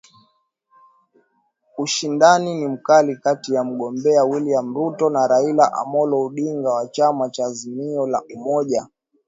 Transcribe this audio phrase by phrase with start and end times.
[1.77, 7.45] ushindani ni mkali kati ya mgombea William Ruto na Raila Amollo Odinga wa chama cha
[7.45, 8.87] Azimio la Umoja